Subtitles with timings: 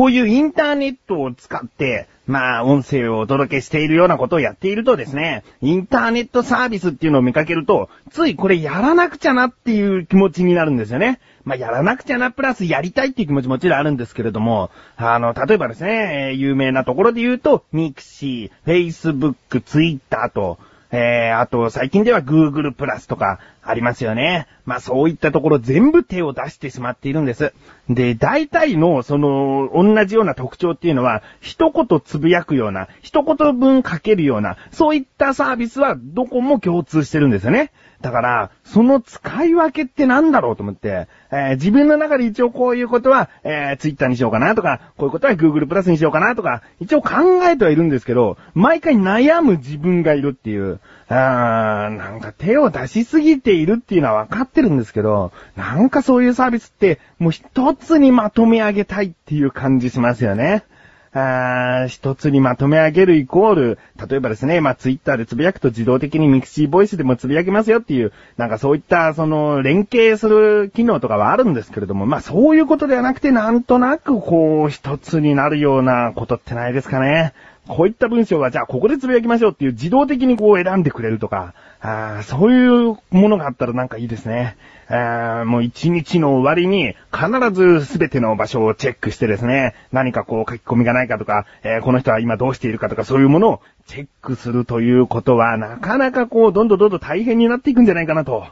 [0.00, 11.20] こういうインターネットを使って、まあ、音声をお届けしているようなことをやっているとですね、インターネットサービスっていうのを見かけると、ついこれやらなくちゃなっていう気持ちになるんですよね。
[11.44, 20.58] まあ、やらなくちゃなプラスやりたいっていう気持ちもちろんあるんですけれども、あの、例えばですね、有名なところで言うと、ミクシー、Facebook、Twitter と、
[20.92, 24.48] えー、あと、最近では Google プラスとかありますよね。
[24.64, 27.52] まあそういったところ全部手を出してしまっているんです。
[27.88, 37.70] で、大体の、その、同じような特徴っていうのは、一言つぶやくような、一言分書けるような、そういったサービスはどこも共通してるんですよね。
[38.00, 60.64] だから、その使い分けってなんだろうと思って、えー自分の中で一応こういうことは、えー、Twitter にしようかなとか、こういうことは Google プラスにしようかなとか、一応考えてはいるんですけど、毎回悩む自分がいるっていう、あーなんか手を出しすぎているっていうのは分かってるんですけど、なんかそういうサービスって、もう一つにまとめ上げたいっていう感じしますよね。
[61.12, 63.78] あー一つにまとめ上げるイコール、
[64.08, 77.32] 例えばですね、まあ、ツイッターでつぶやくと自動的にミクシーボイスでもつぶやきますよっていう、なんかそういった、その、連携する機能とかはあるんですけれども、まあ、そういうことではなくて、なんとなくこう、一つになるようなことってないですかね。
[77.68, 84.56] こういった文章は、じゃあここでつぶやきましょうっていう自動的にこう選んでくれるとか、あそういうものがあったらなんかいいですね。
[84.88, 98.46] あもう一日の終わりに必ずすべての場所をチェックしてですね、何かこう書き込みがないかとか、えーこの人は今どうしているかとかそういうものをチェックするということはなかなかこうどんどんどんどん大変になっていくんじゃないかなと。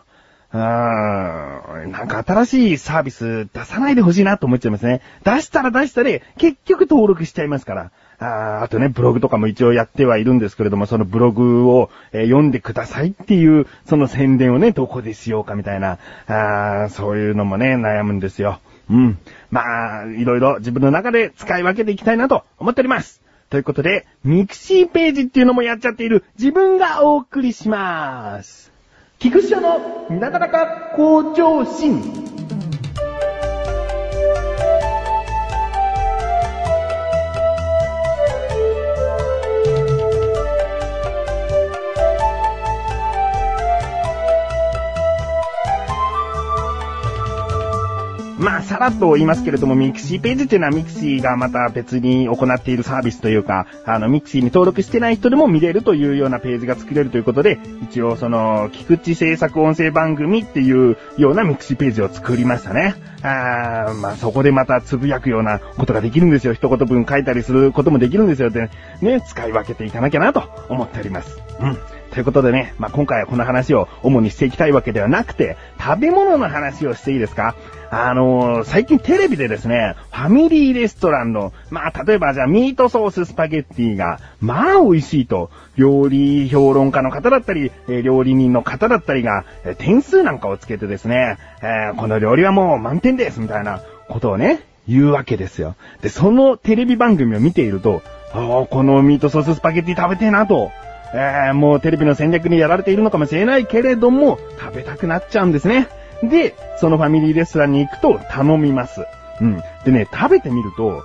[0.51, 5.03] あーなんか新しいサービス出さないでほしいなと思っちゃいますね。
[5.25, 7.91] 出したら出したで結局登録しちゃいますから。
[8.21, 18.61] ああとね、ブログとかも一応やってはいるんですけれども、そのブログを、えー読んでくださいっていう、その宣伝をね、どこでしようかみたいな、あそういうのもね、悩むんですよ。
[18.91, 19.19] うん。
[19.51, 23.23] まあ、いろいろ自分の中で使い分けていきたいなと思っております。
[23.51, 28.73] ということで、ミクシーページっていうのもやっちゃっている自分がお送りします。
[29.19, 32.28] 菊池のなだらか向上心。
[48.39, 62.95] まあ、さらっと言いますけれども、ミクシーページっていうのはミクシーがまた別に行っているサービスというか、あの、ミクシーに登録してない人でも見れるというようなページが作れるということで、一応その、菊池制作音声番組っていうようなミクシーページを作りましたね。
[63.23, 66.55] あーまあ、そこでまたつぶやくようなことができるんですよ。
[66.55, 68.51] 一言分書いたりすることもできるんですよ。
[68.51, 71.41] で、ね、使い分けていかなきゃなと思っております。
[71.61, 71.98] うん。
[72.19, 77.55] ということでね、まあ、今回はこの話を主にしていきたいわけではなくて、食べ物の話をしていいですか？
[77.93, 95.77] あのー最近テレビでですね、ファミリーレストランの、まあ、例えばじゃあミートソーススパゲッティが、まあ美味しいと、料理評論家の方だったり、え料理人の方だったりが、え点数なんかをつけてですね、えーこの料理はもう満点です、みたいなことをね、言うわけですよ。
[96.03, 98.03] で、そのテレビ番組を見ていると、
[98.35, 100.73] ああ、このミートソーススパゲッティ食べてえなと、
[101.15, 105.89] えーもうテレビの戦略にやられているのかもしれないけれども、食べたくなっちゃうんですね。
[106.23, 109.07] で、そのファミリーレストランに行くと頼みます。
[109.41, 109.63] うん。
[109.85, 111.03] でね、食べてみると、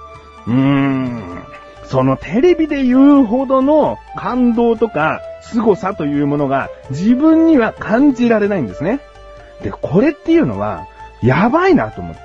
[0.48, 1.44] うーん、
[1.86, 9.00] そのテレビで言うほどの感動とか凄さというものが自分には感じられないんですね。
[9.62, 10.88] で、これっていうのは、
[11.22, 12.22] やばいなと思って。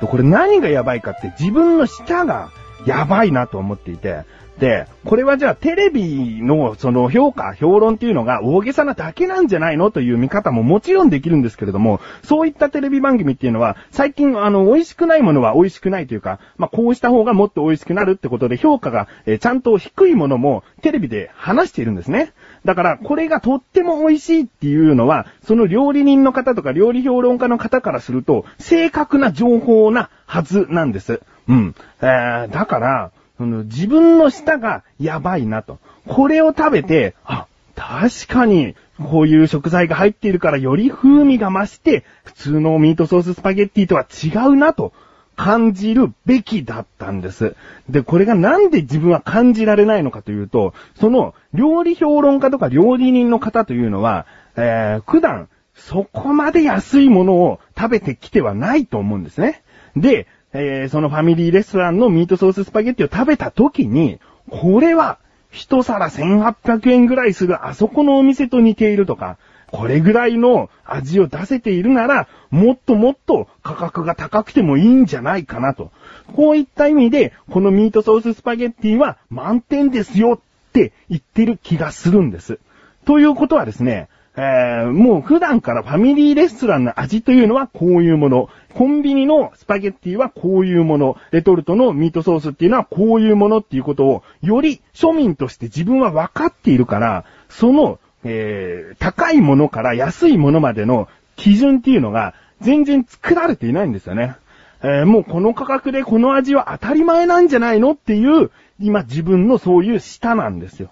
[0.00, 2.50] で、これ何がやばいかって自分の舌が
[2.86, 4.24] やばいなと思っていて。
[4.58, 22.32] で、これはじゃあテレビのその評価、評論っていうのが大げさなだけなんじゃないのという見方ももちろんできるんですけれども、そういったテレビ番組っていうのは、最近あの、美味しくないものは美味しくないというか、まあ、こうした方がもっと美味しくなるってことで評価が、えちゃんと低いものもテレビで話しているんですね。
[22.64, 31.20] だから、これがとっても美味しいっていうのは、その料理人の方とか料理評論家の方からすると、正確な情報なはずなんです。
[31.48, 31.74] うん。
[32.00, 35.78] えー、だから、その自分の舌がやばいなと。
[36.06, 44.92] これを食べて、あ、確かに、こういう食材が入っているからより風味が増して、普通のミートソーススパゲッティとは違うなと
[45.36, 47.56] 感じるべきだったんです。
[47.88, 54.26] で、これがなんで自分は感じられないのかというと、その料理評論家とか料理人の方というのは、
[54.56, 59.62] えー、普段そこまで安いものを食べてきてはないと思うんですね。
[59.96, 64.20] で、えーそのファミリーレストランのミートソーススパゲッティを食べた時に、
[64.50, 65.18] これは
[65.50, 69.38] 一皿1800円ぐらいするあそこのお店と似ているとか、
[69.70, 75.90] これぐらいの味を出せているなら、もっともっと価格が高くてもいいんじゃないかなと。
[76.34, 82.58] こういった意味で、このミートソーススパゲッティは満点ですよって言ってる気がするんです。
[83.06, 88.48] ということはですね、えー、もう普段からファミリーレストランの味というのはこういうもの。
[88.72, 91.18] コンビニのスパゲッティはこういうもの。
[91.30, 104.36] レトルトのミートソースっていうのはこういうものっていうことを、より庶民として自分は分かっているから、その、えー、高いものから安いものまでの基準っていうのが全然作られていないんですよね。
[104.82, 108.50] えー、もうこの価格でこの味は当たり前なんじゃないのっていう、
[108.80, 110.88] 今自分のそういう舌なんですよ。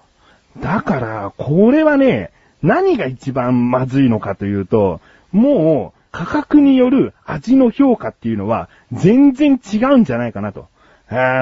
[0.60, 2.30] だから、これはね、
[2.62, 5.00] 何が一番まずいのかというと、
[5.32, 10.68] もう価格による味の評価っていうのは全然違うんじゃないかなと。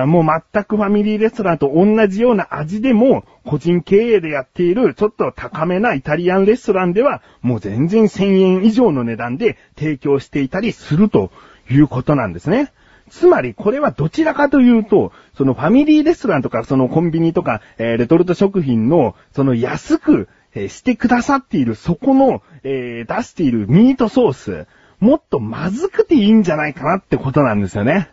[0.07, 11.31] もう全くファミリーレストランと同じような味でも、個人経営でやっているちょっと高めなイタリアンレストランでは、もう全然1000円以上の値段で提供していたりすると
[11.71, 12.73] いうことなんですね。
[13.11, 24.67] つまり、これはどちらかというと、そのファミリーレストランとか、そのコンビニとか、えー、レトルト食品の、その安く、え、してくださっている、そこの、えー、出しているミートソース、
[25.01, 28.11] もっとまずくていいんじゃないかなってことなんですよね。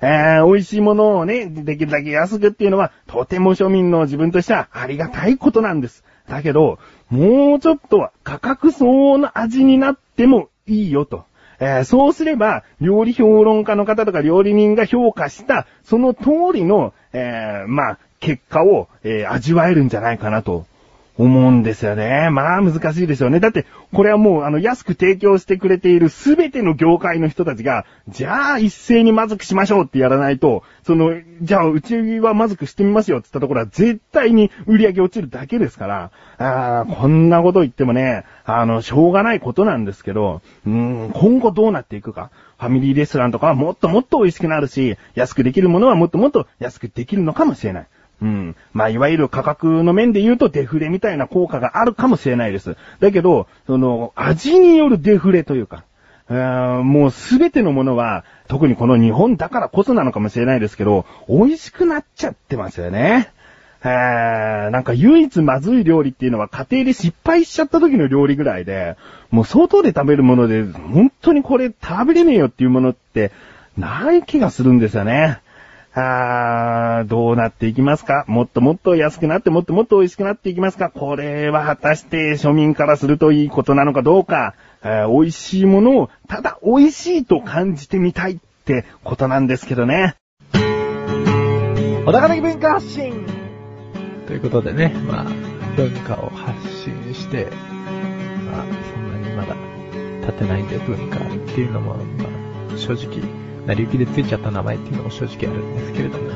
[0.00, 6.04] えー、美味しいものをね、できるだけ安くっていうのは、とても庶民の自分としてはありがたいことなんです。
[6.28, 6.78] だけど、
[7.10, 11.24] もうちょっと価格相応の味になってもいいよと。
[11.60, 20.66] えー、そうすれば、料理評論家の方とか料理人が評価した、その通りの、えー、まあ、結果を、えー、味わえるんじゃないかなと
[21.16, 22.28] 思うんですよね。
[22.30, 23.38] まあ難しいでしょうね。
[23.38, 42.30] だって、これはもうあの安く提供してくれているすべての業界の人たちが、じゃあ一斉にまずくしましょうってやらないと、その、じゃあうちはまずくしてみますよって言ったところは絶対に売り上げ落ちるだけですから、あこんなこと言ってもね、あの、しょうがないことなんですけど、うん、今後どうなっていくか。
[42.58, 47.86] ファミリーレストランとかはもっともっと美味しくなるし、安くできるものはもっともっと安くできるのかもしれない。
[48.22, 48.56] うん。
[48.72, 52.76] まあ、いわゆる価格の面で言うとデフレみたいな効果があるかもしれないです。
[53.00, 55.84] だけど、その、味によるデフレというか、
[56.28, 63.30] もうすべてのものは、特にこの日本だからこそなのかもしれないですけど、美味しくなっちゃってますよね。
[63.82, 68.96] なんか唯一まずい料理っていうのは家庭で失敗しちゃった時の料理ぐらいで、
[69.30, 73.30] もう外で食べるもので、本当にこれ食べれねえよっていうものって、
[73.76, 75.40] ない気がするんですよね。
[75.96, 78.24] あー、どうなっていきますか？
[78.26, 80.90] もっともっと安くなってもっともっと美味しくなっていきますか？
[80.90, 90.16] これは果たして庶民からするといいことなのかどうか、えー、美味しいものをただ美味しいと感じてみたいってことなんですけどね。
[92.06, 93.24] 小高的文化発信。
[94.26, 95.24] ということでね、まあ、
[95.76, 97.48] 文化を発信して、
[98.50, 99.54] まあ、そんなにまだ
[100.22, 101.20] 立てないんで文化っ
[101.54, 102.24] ていうのも、ま
[102.74, 103.22] あ、正直、
[103.66, 106.30] 成り行きでついちゃった名前っていうのも正直あるんですけれども、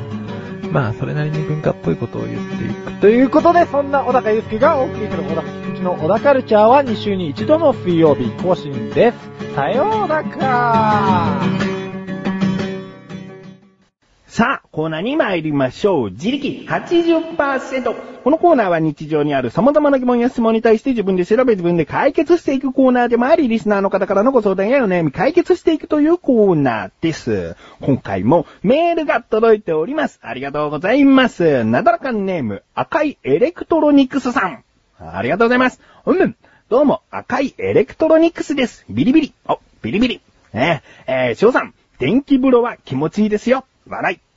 [0.73, 2.93] まあ、それなりに文化っぽいことを言っていく。
[3.01, 9.55] ということで、そんな小高祐介がお送りする小高菊池の小高カルチャーは2週に1度の水曜日更新です。
[9.55, 11.78] さようなら
[14.79, 16.11] コーナーに参りましょう。
[16.13, 17.95] 自力80%。
[18.23, 27.57] このコーナーは日常にある様々な疑問や質問に対して自分で調べ自分で解決していくコーナーでもあり、リスナーの方からのご相談やお悩み解決していくというコーナーです。
[27.81, 30.21] 今回もメールが届いております。
[30.23, 31.65] ありがとうございます。
[31.65, 34.63] なだらかんネーム、赤いエレクトロニクスさん。
[35.01, 35.81] ありがとうございます。
[36.07, 36.37] うん。
[36.69, 38.85] どうも、赤いエレクトロニクスです。
[38.89, 39.33] ビリビリ。
[39.49, 40.21] お、ビリビリ。
[40.53, 43.65] ねえ、えー、翔さん、電気風呂は気持ちいいですよ。
[43.89, 44.28] 笑い。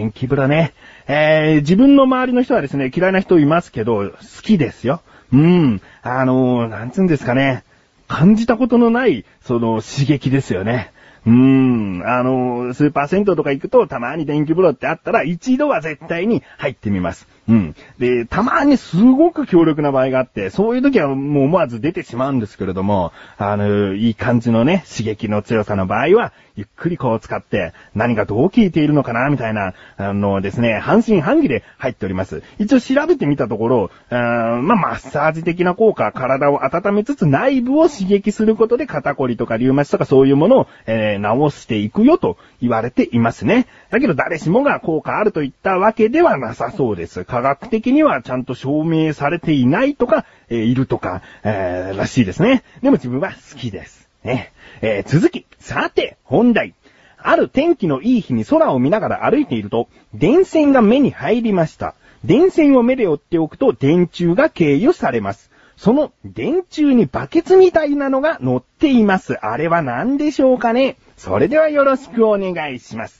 [0.00, 0.72] 電気風呂ね。
[1.08, 5.02] えー、自分の周りの人はですね、嫌いな人いますけど、好きですよ。
[5.30, 5.82] うん。
[6.02, 7.64] あのー、なんつうんですかね。
[8.08, 10.90] 感じたことのない、その、刺激ですよね。
[11.26, 17.28] うーん、あの、スーパー銭湯とか行くとたまに電気風呂ってあったら一度は絶対に入ってみます。
[17.50, 17.74] うん。
[17.98, 32.42] で、たまにすごく強力な場合があって、そういう時はもう思わず出てしまうんですけれども、あの、いい感じのね、刺激の強さの場合は、ゆっくりこう使って、何がどう効いているのかな、みたいな、あのですね、半信半疑で入っております。
[32.58, 34.18] 一応調べてみたところ、ま
[34.58, 43.66] あ、マッサージ的な効果、体を温めつつ内部を刺激することで肩こりとかリウマチとかそういうものを、えー、治していくよと言われていますね。
[43.90, 47.24] だけど誰しもが効果あるといったわけではなさそうです。
[47.40, 52.62] 科学的にはちゃんと証明されていないとか、えー、いるとか、えー、らしいですね。
[52.82, 54.08] でも自分は好きです。
[54.22, 54.52] ね。
[54.82, 56.74] えー、続き、さて、本題。
[57.16, 61.94] ある天気のいい日に空を見ながら歩いていると、電線が目に入りました。
[62.24, 65.50] 電線を目で追っておくと電柱が経由されます。
[65.78, 69.38] その電柱にバケツみたいなのが乗っています。
[69.42, 70.96] あれは何でしょうかね？
[71.16, 73.19] それではよろしくお願いします。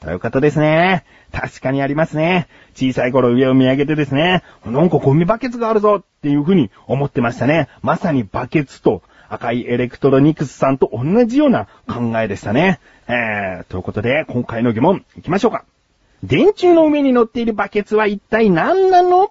[0.00, 1.04] ということですね。
[1.30, 2.48] 確かにありますね。
[2.74, 7.68] 小さい頃上を見上げてですね、なんかゴミバケツがあるぞっていうふうに思ってましたね。
[7.82, 12.80] まさにバケツと赤いエレクトロニクスさんと同じような考えでしたね。
[13.08, 15.64] えー、ということで、今回の疑問、行きましょうか。
[16.22, 19.30] 電柱の上に乗っているバケツは一体何なの？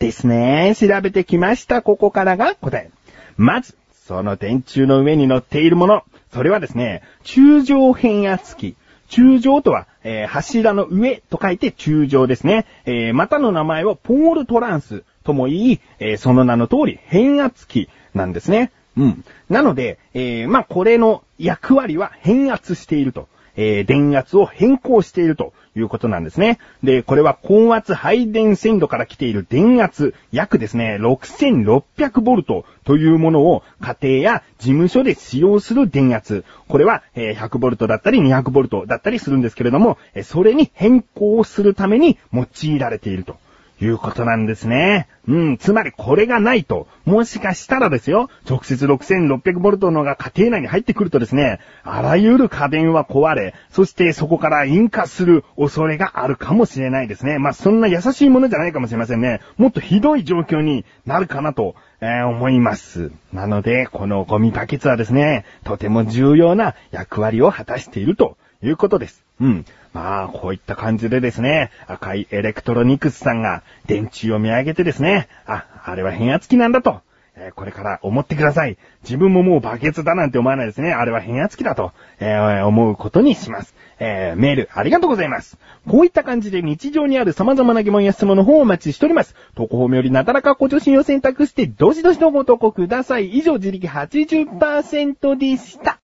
[0.00, 0.74] ですね。
[0.76, 1.82] 調べてきました。
[1.82, 2.90] ここからが答え。
[3.36, 6.02] まず、その電柱の上に乗っているもの。
[6.32, 8.74] それはですね、柱上変圧器。
[9.08, 12.66] 柱上とは、えー、柱の上と書いて柱上ですね。
[12.84, 18.72] えー、またの名前はポールトランスとも言い、えー、その名の通り変圧器なんですね。
[18.96, 19.24] うん。
[19.48, 23.28] なので、えー、まあ、これの役割は変圧していると。
[23.56, 26.58] えー、電圧を変更しているということなんですね。
[26.82, 36.44] で、これは高圧配電線路から来ている電圧、約ですね、6600ボルトというものを家庭や事務所で使用する電圧。
[36.68, 43.36] これは、え、100ボルトだったり200ボルトだったりするんですけれども、それに変更するために用いられていると。
[43.80, 45.08] いうことなんですね。
[45.26, 57.38] うん、つまりこれがないと、もしかしたらですよ、直接 6600V のが家庭内に入ってくるとですね、あらゆる家電は壊れ、そしてそこから引火する恐れがあるかもしれないですね。
[57.38, 59.40] まあ、そんな優しいものじゃないかもしれませんね。
[59.56, 63.10] もっとひどい状況になるかなと、えー、思います。
[63.32, 69.24] なので、このゴミバケツはですね、とても重要な役割を果たしているということです。
[69.40, 69.64] うん。
[69.92, 77.00] まあ、こういった感じでですね、赤いエレクトロニクスさんが電柱を見上げてですね、あ、あれは変圧器なんだと、
[77.36, 78.76] えー、これから思ってください。
[79.02, 80.92] 自分ももうバケツだなんて思わないですね。
[80.92, 83.74] あれは変圧器だと、えー、思うことにします。
[83.98, 85.58] えー、メールありがとうございます。
[85.88, 89.34] こういった感じで日常にある様々な疑問や質問の方をお待ちしております。
[89.56, 93.30] 投稿フォームよりナダラカ向上心を選択して、どしどしとご投稿ください。
[93.30, 96.03] 以上、自力80%でした。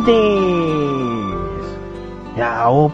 [0.00, 0.57] ン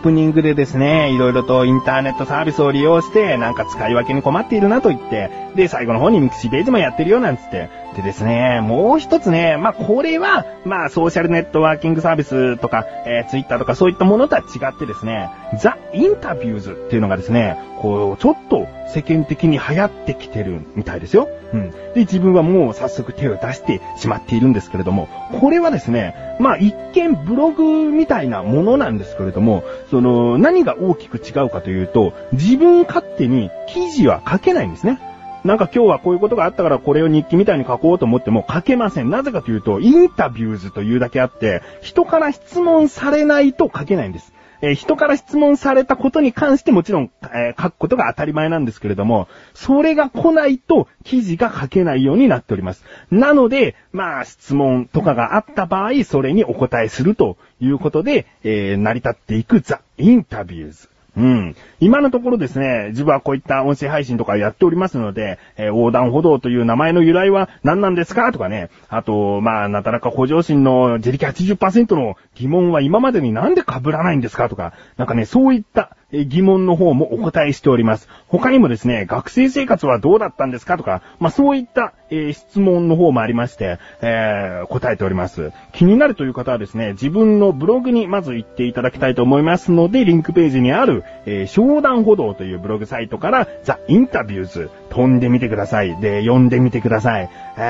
[0.04, 21.28] プニングでですね、いろいろとインターネットサービスを利用して、なんか使い分けに困っているなと言って、で、最後の方にミクシーページもやってるよなんつって、でですね、もう一つね、まあ、これは、まあ、ソーシャルネットワーキングサービスとか、えー、ツイッターとかそういったものとは違ってですね、ザ・インタビューズっていうのがですね、こう、ちょっと世間的に流行ってきてるみたいですよ。
[21.52, 21.70] うん。
[21.70, 25.08] で、自分はもう早速手を出してしまっているんですけれども、
[25.40, 29.62] これはですね、まあ、一見ブログみたいなものなんですけれども、
[29.94, 34.98] その、何が大きく違うかというと、自分勝手に記事は書けないんですね。
[35.44, 39.10] なんか今日はこういうことがあったからこれを日記みたいに書こうと思っても書けません。
[39.10, 44.32] なぜかというと、インタビューズというだけあって、人から質問されないと書けないんです。
[44.62, 52.82] えー、人から質問されたことに関してもちろん、えー、書くことが当たり前なんですけれども、それが来ないと記事が書けないようになっております。
[53.10, 60.88] なので、まあ、質問とかがあった場合、それにお答えするということで、えー、成り立っていくザ・インタビューズ。
[61.16, 61.56] うん。
[61.78, 68.68] 今のところですね、自分はこういった音声配信とかやっておりますので、えー、横断歩道という名前の由来は何なんですかとかね。
[68.88, 78.08] あと、まあ、なかなか補助心の自力80%の疑問は今までになんで被らないんですかとか、なんかね、そういった疑問の方もお答えしております。
[78.28, 85.52] 他にもですね、学生生活はどうだったんですかとか、まあそういった、えー、質問の方もありまして、えー、答えております。
[85.72, 96.00] 気になるという方はですね、自分のブログにまず行っていただきたいと思いますので、リンクページにある、えー、商談歩道というブログサイトから、ザ・インタビューズ、飛んでみてください。
[96.00, 97.30] で、読んでみてください。
[97.56, 97.60] え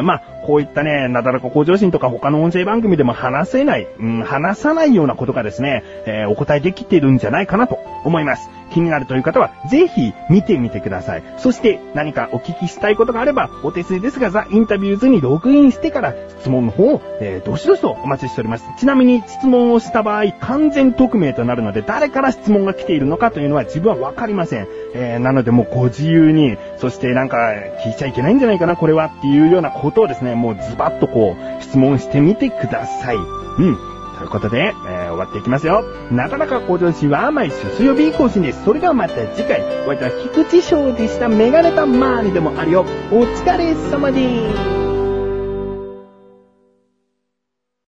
[0.00, 8.48] ー、まあ、こういったね、なだらか向上心とか他の音声番組でも話せない、うん、話さないようなことがですね、えー、お答えできてるんじゃないかなと思います。
[8.70, 11.22] 気になるという方は、ぜひ見てみてください。
[11.38, 18.64] そして何かお聞きしたいことがあれば、お手数ですが、ザ・インタビューズにログインしてから質問の方を、えー、どしどしとお待ちしております。
[18.78, 24.68] ちなみに質問をした場合、完全匿名となるので、誰から質問が来ているのかというのは自分はわかりません。
[24.94, 27.36] えー、なのでもうご自由に、そしてなんか
[27.84, 33.16] 聞いちゃいけないんじゃないかな、これはっていうようなことをですね、もうズバッとこう、質問してみてください。
[33.16, 33.20] う
[33.62, 33.89] ん。
[34.20, 35.82] ということで、えー、終わっていきますよ。
[36.10, 38.64] なかなか向上心は毎週水曜日更新です。
[38.64, 41.30] それではまた次回、お相手は菊池翔でした。
[41.30, 42.84] メガネタマーニでもあるよ。
[43.10, 44.79] お疲れ様です。